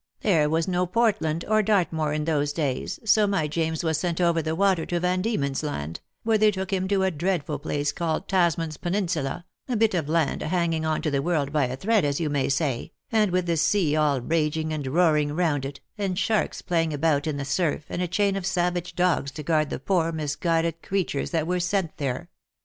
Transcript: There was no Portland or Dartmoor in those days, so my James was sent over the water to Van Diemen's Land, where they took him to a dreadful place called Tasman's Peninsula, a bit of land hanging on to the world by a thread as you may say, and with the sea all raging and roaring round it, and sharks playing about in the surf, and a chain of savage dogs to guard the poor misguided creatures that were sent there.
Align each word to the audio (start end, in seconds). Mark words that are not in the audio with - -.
There 0.21 0.49
was 0.49 0.67
no 0.67 0.87
Portland 0.87 1.45
or 1.47 1.61
Dartmoor 1.61 2.11
in 2.11 2.25
those 2.25 2.53
days, 2.53 2.99
so 3.05 3.27
my 3.27 3.47
James 3.47 3.83
was 3.83 3.99
sent 3.99 4.19
over 4.19 4.41
the 4.41 4.55
water 4.55 4.83
to 4.87 4.99
Van 4.99 5.21
Diemen's 5.21 5.61
Land, 5.61 5.99
where 6.23 6.39
they 6.39 6.49
took 6.49 6.73
him 6.73 6.87
to 6.87 7.03
a 7.03 7.11
dreadful 7.11 7.59
place 7.59 7.91
called 7.91 8.27
Tasman's 8.27 8.77
Peninsula, 8.77 9.45
a 9.69 9.75
bit 9.77 9.93
of 9.93 10.09
land 10.09 10.41
hanging 10.41 10.87
on 10.87 11.03
to 11.03 11.11
the 11.11 11.21
world 11.21 11.51
by 11.53 11.65
a 11.65 11.77
thread 11.77 12.03
as 12.03 12.19
you 12.19 12.31
may 12.31 12.49
say, 12.49 12.93
and 13.11 13.29
with 13.29 13.45
the 13.45 13.57
sea 13.57 13.95
all 13.95 14.19
raging 14.21 14.73
and 14.73 14.87
roaring 14.87 15.33
round 15.35 15.65
it, 15.65 15.81
and 15.99 16.17
sharks 16.17 16.63
playing 16.63 16.93
about 16.93 17.27
in 17.27 17.37
the 17.37 17.45
surf, 17.45 17.83
and 17.87 18.01
a 18.01 18.07
chain 18.07 18.35
of 18.35 18.43
savage 18.43 18.95
dogs 18.95 19.29
to 19.29 19.43
guard 19.43 19.69
the 19.69 19.77
poor 19.77 20.11
misguided 20.11 20.81
creatures 20.81 21.29
that 21.29 21.45
were 21.45 21.59
sent 21.59 21.97
there. 21.97 22.27